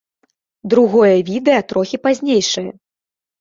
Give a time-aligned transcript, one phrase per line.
[0.73, 2.67] Другое відэа трохі пазнейшае.